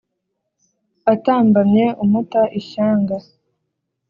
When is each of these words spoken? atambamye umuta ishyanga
atambamye 1.13 1.85
umuta 2.03 2.41
ishyanga 2.59 3.17